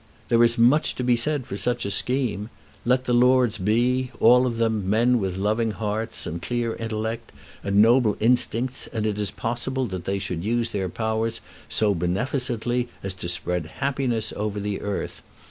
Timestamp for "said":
1.15-1.45